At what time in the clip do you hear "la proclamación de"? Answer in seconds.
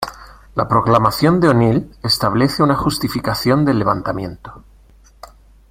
0.55-1.49